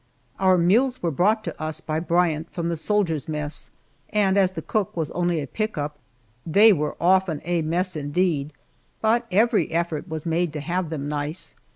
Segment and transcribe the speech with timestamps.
[0.39, 3.69] Our meals were brought to us by Bryant from the soldiers' mess,
[4.09, 5.99] and as the cook was only a pick up,
[6.43, 8.51] they were often a mess indeed,
[8.99, 11.53] but every effort was made to have them nice.